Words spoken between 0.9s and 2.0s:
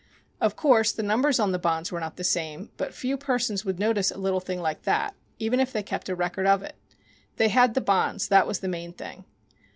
the numbers on the bonds were